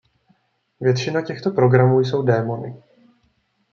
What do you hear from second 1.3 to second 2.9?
programů jsou démony.